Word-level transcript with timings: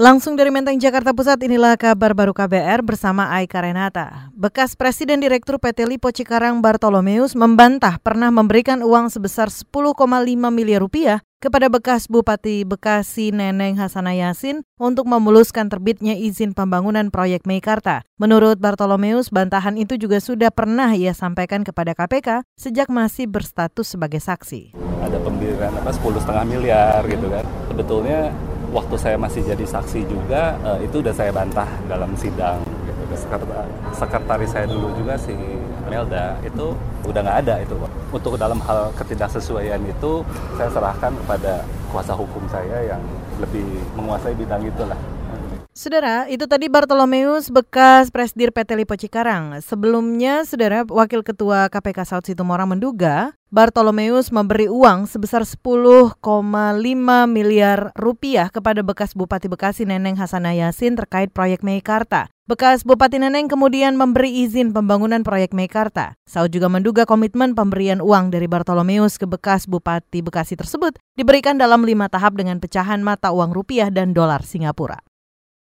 Langsung 0.00 0.32
dari 0.32 0.48
Menteng, 0.48 0.80
Jakarta 0.80 1.12
Pusat, 1.12 1.44
inilah 1.44 1.76
kabar 1.76 2.16
baru 2.16 2.32
KBR 2.32 2.80
bersama 2.80 3.36
Aika 3.36 3.60
Renata. 3.60 4.32
Bekas 4.32 4.72
Presiden 4.72 5.20
Direktur 5.20 5.60
PT 5.60 5.84
Lipo 5.84 6.08
Cikarang 6.08 6.64
Bartolomeus 6.64 7.36
membantah 7.36 8.00
pernah 8.00 8.32
memberikan 8.32 8.80
uang 8.80 9.12
sebesar 9.12 9.52
10,5 9.52 10.00
miliar 10.48 10.80
rupiah 10.80 11.20
kepada 11.36 11.68
bekas 11.68 12.08
Bupati 12.08 12.64
Bekasi 12.64 13.28
Neneng 13.28 13.76
Hasanah 13.76 14.16
Yasin 14.16 14.64
untuk 14.80 15.04
memuluskan 15.04 15.68
terbitnya 15.68 16.16
izin 16.16 16.56
pembangunan 16.56 17.12
proyek 17.12 17.44
Meikarta. 17.44 18.00
Menurut 18.16 18.56
Bartolomeus, 18.56 19.28
bantahan 19.28 19.76
itu 19.76 20.00
juga 20.00 20.16
sudah 20.16 20.48
pernah 20.48 20.96
ia 20.96 21.12
sampaikan 21.12 21.60
kepada 21.60 21.92
KPK 21.92 22.48
sejak 22.56 22.88
masih 22.88 23.28
berstatus 23.28 23.92
sebagai 23.92 24.24
saksi. 24.24 24.72
Ada 25.04 25.20
pemberian 25.20 25.76
apa 25.76 25.92
10,5 25.92 26.24
miliar 26.48 27.04
gitu 27.04 27.28
kan. 27.28 27.44
Sebetulnya 27.68 28.32
waktu 28.70 28.94
saya 28.96 29.16
masih 29.18 29.42
jadi 29.42 29.66
saksi 29.66 30.06
juga 30.06 30.54
uh, 30.62 30.78
itu 30.78 31.02
udah 31.02 31.14
saya 31.14 31.34
bantah 31.34 31.66
dalam 31.90 32.14
sidang 32.14 32.62
gitu. 32.86 33.02
sekretaris 33.94 34.50
saya 34.50 34.66
dulu 34.70 34.94
juga 34.94 35.18
si 35.18 35.34
Melda 35.90 36.38
itu 36.46 36.70
udah 37.02 37.20
nggak 37.26 37.38
ada 37.46 37.54
itu 37.66 37.74
untuk 38.14 38.38
dalam 38.38 38.62
hal 38.62 38.94
ketidaksesuaian 38.94 39.82
itu 39.82 40.22
saya 40.54 40.70
serahkan 40.70 41.10
kepada 41.26 41.66
kuasa 41.90 42.14
hukum 42.14 42.46
saya 42.46 42.94
yang 42.94 43.02
lebih 43.42 43.66
menguasai 43.98 44.34
bidang 44.38 44.62
itulah 44.62 44.98
Saudara, 45.80 46.28
itu 46.28 46.44
tadi 46.44 46.68
Bartolomeus 46.68 47.48
bekas 47.48 48.12
Presdir 48.12 48.52
PT 48.52 48.76
Lipo 48.76 49.00
Cikarang. 49.00 49.64
Sebelumnya, 49.64 50.44
Saudara, 50.44 50.84
Wakil 50.84 51.24
Ketua 51.24 51.72
KPK 51.72 52.04
Saud 52.04 52.28
Situmorang 52.28 52.76
menduga 52.76 53.32
Bartolomeus 53.48 54.28
memberi 54.28 54.68
uang 54.68 55.08
sebesar 55.08 55.48
10,5 55.48 56.20
miliar 57.32 57.96
rupiah 57.96 58.52
kepada 58.52 58.84
bekas 58.84 59.16
Bupati 59.16 59.48
Bekasi 59.48 59.88
Neneng 59.88 60.20
Hasanah 60.20 60.52
Yasin 60.52 61.00
terkait 61.00 61.32
proyek 61.32 61.64
Meikarta. 61.64 62.28
Bekas 62.44 62.84
Bupati 62.84 63.16
Neneng 63.16 63.48
kemudian 63.48 63.96
memberi 63.96 64.44
izin 64.44 64.76
pembangunan 64.76 65.24
proyek 65.24 65.56
Meikarta. 65.56 66.12
Saud 66.28 66.52
juga 66.52 66.68
menduga 66.68 67.08
komitmen 67.08 67.56
pemberian 67.56 68.04
uang 68.04 68.28
dari 68.28 68.44
Bartolomeus 68.52 69.16
ke 69.16 69.24
bekas 69.24 69.64
Bupati 69.64 70.20
Bekasi 70.20 70.60
tersebut 70.60 71.00
diberikan 71.16 71.56
dalam 71.56 71.88
lima 71.88 72.12
tahap 72.12 72.36
dengan 72.36 72.60
pecahan 72.60 73.00
mata 73.00 73.32
uang 73.32 73.56
rupiah 73.56 73.88
dan 73.88 74.12
dolar 74.12 74.44
Singapura. 74.44 75.00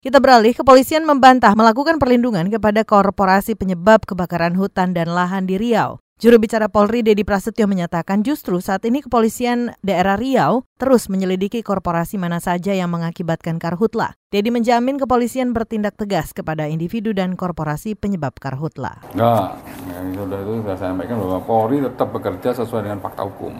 Kita 0.02 0.18
beralih, 0.18 0.58
kepolisian 0.58 1.06
membantah 1.06 1.54
melakukan 1.54 2.02
perlindungan 2.02 2.50
kepada 2.50 2.82
korporasi 2.82 3.54
penyebab 3.54 4.02
kebakaran 4.10 4.58
hutan 4.58 4.98
dan 4.98 5.14
lahan 5.14 5.46
di 5.46 5.62
Riau. 5.62 6.02
Juru 6.18 6.42
bicara 6.42 6.66
Polri 6.74 7.06
Dedi 7.06 7.22
Prasetyo 7.22 7.70
menyatakan 7.70 8.26
justru 8.26 8.58
saat 8.66 8.82
ini 8.90 9.06
kepolisian 9.06 9.78
daerah 9.86 10.18
Riau 10.18 10.66
terus 10.82 11.06
menyelidiki 11.06 11.62
korporasi 11.62 12.18
mana 12.18 12.42
saja 12.42 12.74
yang 12.74 12.90
mengakibatkan 12.90 13.62
karhutla. 13.62 14.18
Dedi 14.34 14.50
menjamin 14.50 14.98
kepolisian 14.98 15.54
bertindak 15.54 15.94
tegas 16.02 16.34
kepada 16.34 16.66
individu 16.66 17.14
dan 17.14 17.38
korporasi 17.38 17.94
penyebab 17.94 18.42
karhutla. 18.42 19.06
Enggak, 19.14 19.62
yang 19.86 20.18
sudah 20.18 20.40
itu 20.42 20.54
saya 20.66 20.78
sampaikan 20.98 21.22
bahwa 21.22 21.46
Polri 21.46 21.78
tetap 21.78 22.10
bekerja 22.10 22.58
sesuai 22.58 22.90
dengan 22.90 23.06
fakta 23.06 23.22
hukum. 23.22 23.54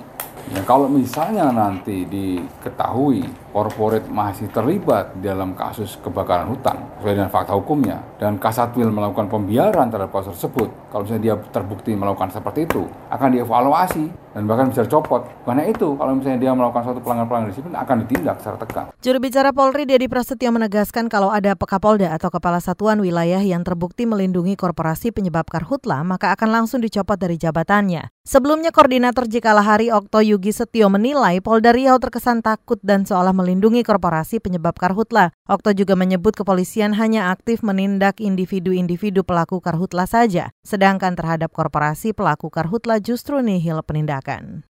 Ya, 0.58 0.66
kalau 0.66 0.90
misalnya 0.90 1.54
nanti 1.54 2.10
diketahui 2.10 3.30
korporat 3.52 4.08
masih 4.08 4.48
terlibat 4.50 5.14
dalam 5.20 5.54
kasus 5.54 6.00
kebakaran 6.00 6.50
hutan 6.50 6.80
sesuai 7.00 7.14
dengan 7.20 7.32
fakta 7.32 7.54
hukumnya 7.54 8.02
dan 8.18 8.42
Kasatwil 8.42 8.90
melakukan 8.90 9.28
pembiaran 9.28 9.90
terhadap 9.90 10.14
kasus 10.14 10.38
tersebut, 10.38 10.70
kalau 10.90 11.04
misalnya 11.04 11.24
dia 11.24 11.36
terbukti 11.52 11.92
melakukan 11.94 12.32
seperti 12.32 12.66
itu, 12.70 12.86
akan 13.10 13.30
dievaluasi 13.34 14.06
dan 14.32 14.48
bahkan 14.48 14.72
bisa 14.72 14.88
dicopot. 14.88 15.28
Karena 15.44 15.68
itu, 15.68 15.98
kalau 16.00 16.16
misalnya 16.16 16.40
dia 16.40 16.52
melakukan 16.56 16.84
suatu 16.88 17.02
pelanggaran-pelanggaran 17.04 17.52
disiplin 17.52 17.76
akan 17.76 17.96
ditindak 18.06 18.36
secara 18.40 18.58
tegas. 18.62 18.88
Juru 19.04 19.18
bicara 19.20 19.50
Polri 19.52 19.84
Dedi 19.84 20.08
Prasetyo 20.08 20.54
menegaskan 20.56 21.12
kalau 21.12 21.34
ada 21.34 21.58
Pekapolda 21.58 22.16
atau 22.16 22.32
kepala 22.32 22.64
satuan 22.64 23.02
wilayah 23.04 23.44
yang 23.44 23.66
terbukti 23.66 24.08
melindungi 24.08 24.56
korporasi 24.56 25.12
penyebab 25.12 25.50
karhutla, 25.52 26.06
maka 26.08 26.32
akan 26.32 26.64
langsung 26.64 26.80
dicopot 26.80 27.20
dari 27.20 27.36
jabatannya. 27.36 28.08
Sebelumnya 28.22 28.70
Koordinator 28.70 29.26
Jikalahari 29.26 29.90
Okto 29.90 30.22
Yugi 30.22 30.54
Setio 30.54 30.88
menilai 30.94 31.42
Polda 31.42 31.74
Riau 31.74 31.98
terkesan 31.98 32.46
takut 32.46 32.78
dan 32.86 33.02
seolah 33.02 33.34
melindungi 33.42 33.82
korporasi 33.82 34.38
penyebab 34.38 34.78
karhutla. 34.78 35.34
Okto 35.50 35.74
juga 35.74 35.98
menyebut 35.98 36.38
kepolisian 36.38 36.94
hanya 36.94 37.34
aktif 37.34 37.66
menindak 37.66 38.22
individu-individu 38.22 39.26
pelaku 39.26 39.58
karhutla 39.58 40.06
saja, 40.06 40.54
sedangkan 40.62 41.18
terhadap 41.18 41.50
korporasi 41.50 42.14
pelaku 42.14 42.54
karhutla 42.54 43.02
justru 43.02 43.42
nihil 43.42 43.82
penindakan. 43.82 44.70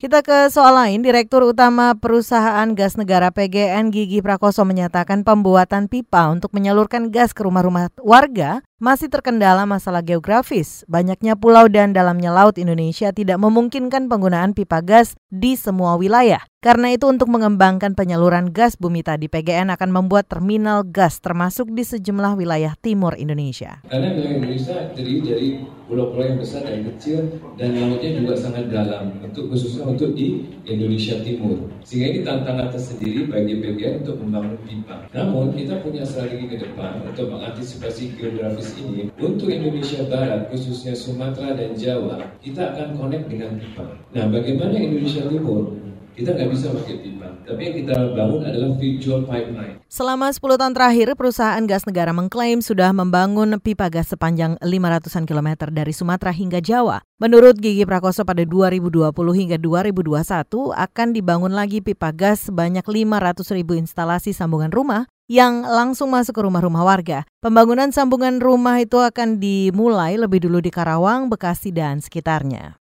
Kita 0.00 0.24
ke 0.24 0.48
soal 0.48 0.80
lain, 0.80 1.04
Direktur 1.04 1.44
Utama 1.44 1.92
Perusahaan 1.92 2.72
Gas 2.72 2.96
Negara 2.96 3.28
PGN 3.28 3.92
Gigi 3.92 4.24
Prakoso 4.24 4.64
menyatakan 4.64 5.28
pembuatan 5.28 5.92
pipa 5.92 6.32
untuk 6.32 6.56
menyalurkan 6.56 7.12
gas 7.12 7.36
ke 7.36 7.44
rumah-rumah 7.44 7.92
warga 8.00 8.64
masih 8.80 9.12
terkendala 9.12 9.68
masalah 9.68 10.00
geografis. 10.00 10.88
Banyaknya 10.88 11.36
pulau 11.36 11.68
dan 11.68 11.92
dalamnya 11.92 12.32
laut 12.32 12.56
Indonesia 12.56 13.12
tidak 13.12 13.36
memungkinkan 13.36 14.08
penggunaan 14.08 14.56
pipa 14.56 14.80
gas 14.80 15.14
di 15.28 15.54
semua 15.54 16.00
wilayah. 16.00 16.40
Karena 16.60 16.92
itu 16.92 17.08
untuk 17.08 17.32
mengembangkan 17.32 17.96
penyaluran 17.96 18.52
gas 18.52 18.76
bumi 18.76 19.00
tadi 19.00 19.32
PGN 19.32 19.72
akan 19.72 19.96
membuat 19.96 20.28
terminal 20.28 20.84
gas 20.84 21.16
termasuk 21.16 21.72
di 21.72 21.88
sejumlah 21.88 22.36
wilayah 22.36 22.76
timur 22.76 23.16
Indonesia. 23.16 23.80
Karena 23.88 24.12
wilayah 24.12 24.36
Indonesia 24.36 24.76
terdiri 24.92 25.20
dari 25.24 25.48
pulau-pulau 25.88 26.20
yang 26.20 26.36
besar 26.36 26.68
dan 26.68 26.84
kecil 26.84 27.40
dan 27.56 27.80
lautnya 27.80 28.12
juga 28.12 28.36
sangat 28.36 28.68
dalam 28.68 29.24
untuk 29.24 29.48
khususnya 29.48 29.88
untuk 29.88 30.12
di 30.12 30.52
Indonesia 30.68 31.16
Timur. 31.24 31.64
Sehingga 31.80 32.06
ini 32.12 32.20
tantangan 32.28 32.68
tersendiri 32.68 33.32
bagi 33.32 33.56
PGN 33.56 34.04
untuk 34.04 34.20
membangun 34.20 34.60
pipa. 34.60 35.08
Namun 35.16 35.56
kita 35.56 35.80
punya 35.80 36.04
strategi 36.04 36.44
ke 36.44 36.56
depan 36.60 37.00
untuk 37.08 37.32
mengantisipasi 37.32 38.20
geografis 38.20 38.69
ini 38.78 39.10
untuk 39.18 39.48
Indonesia 39.50 40.06
Barat 40.06 40.52
khususnya 40.52 40.94
Sumatera 40.94 41.56
dan 41.56 41.74
Jawa 41.74 42.22
kita 42.44 42.74
akan 42.74 42.98
connect 42.98 43.26
dengan 43.26 43.58
pipa. 43.58 43.86
Nah 44.14 44.24
bagaimana 44.28 44.74
Indonesia 44.76 45.26
Timur 45.26 45.80
kita 46.20 46.36
nggak 46.36 46.50
bisa 46.52 46.66
pakai 46.74 46.96
pipa. 47.00 47.28
Tapi 47.48 47.60
yang 47.64 47.74
kita 47.80 47.94
bangun 48.12 48.42
adalah 48.44 48.70
virtual 48.76 49.20
pipeline. 49.24 49.80
Selama 49.88 50.28
10 50.28 50.60
tahun 50.60 50.74
terakhir, 50.76 51.08
perusahaan 51.16 51.64
gas 51.64 51.88
negara 51.88 52.12
mengklaim 52.12 52.60
sudah 52.60 52.92
membangun 52.92 53.56
pipa 53.56 53.88
gas 53.88 54.12
sepanjang 54.12 54.60
500-an 54.60 55.24
kilometer 55.24 55.72
dari 55.72 55.96
Sumatera 55.96 56.30
hingga 56.34 56.60
Jawa. 56.60 57.00
Menurut 57.16 57.56
Gigi 57.56 57.88
Prakoso 57.88 58.28
pada 58.28 58.44
2020 58.44 59.10
hingga 59.16 59.56
2021 59.56 60.20
akan 60.76 61.08
dibangun 61.16 61.52
lagi 61.56 61.80
pipa 61.80 62.12
gas 62.12 62.52
sebanyak 62.52 62.84
500 62.84 63.56
ribu 63.56 63.80
instalasi 63.80 64.36
sambungan 64.36 64.68
rumah 64.68 65.08
yang 65.30 65.62
langsung 65.62 66.10
masuk 66.10 66.34
ke 66.34 66.42
rumah-rumah 66.42 66.82
warga. 66.82 67.22
Pembangunan 67.38 67.94
sambungan 67.94 68.42
rumah 68.42 68.82
itu 68.82 68.98
akan 68.98 69.38
dimulai 69.38 70.18
lebih 70.18 70.42
dulu 70.42 70.58
di 70.58 70.74
Karawang, 70.74 71.30
Bekasi, 71.30 71.70
dan 71.70 72.02
sekitarnya. 72.02 72.74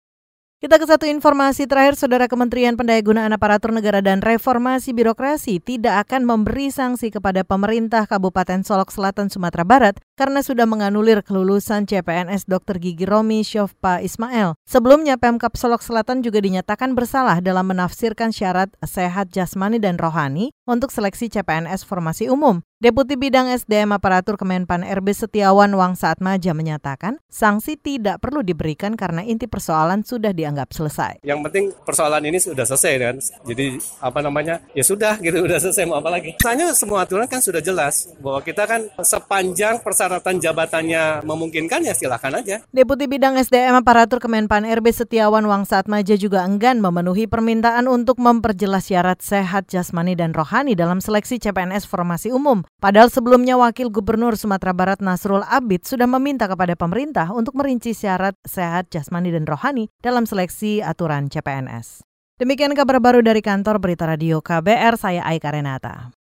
Kita 0.59 0.75
ke 0.75 0.83
satu 0.83 1.07
informasi 1.07 1.71
terakhir, 1.71 1.95
Saudara 1.95 2.27
Kementerian 2.27 2.75
Pendayagunaan 2.75 3.31
Aparatur 3.31 3.71
Negara 3.71 4.03
dan 4.03 4.19
Reformasi 4.19 4.91
Birokrasi 4.91 5.63
tidak 5.63 6.03
akan 6.03 6.27
memberi 6.27 6.67
sanksi 6.67 7.15
kepada 7.15 7.47
pemerintah 7.47 8.03
Kabupaten 8.03 8.65
Solok 8.67 8.91
Selatan 8.91 9.31
Sumatera 9.31 9.63
Barat 9.63 9.95
karena 10.19 10.43
sudah 10.43 10.67
menganulir 10.67 11.23
kelulusan 11.23 11.87
CPNS 11.87 12.43
Dr. 12.43 12.75
Gigi 12.75 13.07
Romi 13.07 13.39
Syofpa 13.39 14.03
Ismail. 14.03 14.59
Sebelumnya 14.67 15.15
Pemkap 15.15 15.55
Solok 15.55 15.79
Selatan 15.79 16.19
juga 16.19 16.43
dinyatakan 16.43 16.91
bersalah 16.91 17.39
dalam 17.39 17.71
menafsirkan 17.71 18.35
syarat 18.35 18.67
sehat 18.83 19.31
jasmani 19.31 19.79
dan 19.79 19.95
rohani 19.95 20.51
untuk 20.67 20.91
seleksi 20.91 21.31
CPNS 21.31 21.87
formasi 21.87 22.27
umum. 22.27 22.59
Deputi 22.79 23.19
Bidang 23.19 23.51
SDM 23.51 23.91
Aparatur 23.91 24.39
Kemenpan 24.39 24.87
RB 24.87 25.11
Setiawan 25.11 25.67
Wangsaat 25.75 26.23
Maja 26.23 26.55
menyatakan, 26.55 27.19
sanksi 27.27 27.75
tidak 27.75 28.23
perlu 28.23 28.39
diberikan 28.39 28.95
karena 28.95 29.19
inti 29.19 29.51
persoalan 29.51 30.07
sudah 30.07 30.31
dianggap 30.31 30.71
selesai. 30.71 31.19
Yang 31.27 31.39
penting 31.43 31.65
persoalan 31.83 32.23
ini 32.23 32.39
sudah 32.39 32.63
selesai 32.63 32.93
kan. 32.95 33.15
Jadi 33.19 33.83
apa 33.99 34.23
namanya? 34.23 34.63
Ya 34.71 34.87
sudah 34.87 35.19
gitu, 35.19 35.43
udah 35.51 35.59
selesai 35.59 35.83
mau 35.91 35.99
apa 35.99 36.07
lagi. 36.07 36.39
Misalnya 36.39 36.71
semua 36.71 37.03
aturan 37.03 37.27
kan 37.27 37.43
sudah 37.43 37.59
jelas 37.59 38.15
bahwa 38.23 38.39
kita 38.47 38.63
kan 38.63 38.87
sepanjang 39.03 39.83
persyaratan 39.83 40.08
jabatannya 40.17 41.21
memungkinkan 41.21 41.85
ya 41.85 41.93
silahkan 41.93 42.33
aja. 42.33 42.65
Deputi 42.73 43.05
Bidang 43.05 43.37
SDM 43.37 43.85
Aparatur 43.85 44.17
Kemenpan 44.17 44.65
RB 44.65 44.89
Setiawan 44.89 45.45
Wangsaat 45.45 45.85
Maja 45.85 46.17
juga 46.17 46.41
enggan 46.41 46.81
memenuhi 46.81 47.29
permintaan 47.29 47.85
untuk 47.85 48.17
memperjelas 48.17 48.89
syarat 48.89 49.21
sehat 49.21 49.69
jasmani 49.69 50.17
dan 50.17 50.33
rohani 50.33 50.73
dalam 50.73 50.99
seleksi 51.03 51.37
CPNS 51.37 51.85
formasi 51.85 52.33
umum. 52.33 52.65
Padahal 52.81 53.13
sebelumnya 53.13 53.55
Wakil 53.59 53.93
Gubernur 53.93 54.33
Sumatera 54.39 54.73
Barat 54.73 54.99
Nasrul 55.03 55.45
Abid 55.45 55.85
sudah 55.85 56.09
meminta 56.09 56.49
kepada 56.49 56.73
pemerintah 56.73 57.29
untuk 57.29 57.53
merinci 57.53 57.93
syarat 57.93 58.33
sehat 58.47 58.89
jasmani 58.89 59.29
dan 59.29 59.45
rohani 59.45 59.91
dalam 60.01 60.25
seleksi 60.25 60.81
aturan 60.81 61.29
CPNS. 61.29 62.01
Demikian 62.39 62.71
kabar 62.71 63.03
baru 63.03 63.19
dari 63.19 63.43
kantor 63.43 63.83
Berita 63.83 64.07
Radio 64.07 64.39
KBR, 64.39 64.95
saya 64.95 65.27
Aika 65.27 65.51
Renata. 65.51 66.18